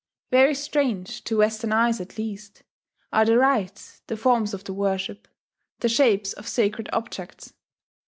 [0.31, 2.63] Very strange, to Western eyes at least,
[3.13, 5.27] are the rites, the forms of the worship,
[5.79, 7.53] the shapes of sacred objects.